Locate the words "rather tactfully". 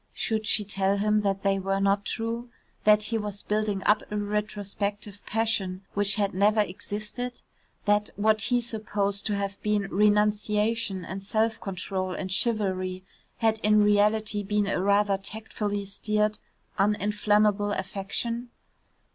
14.81-15.85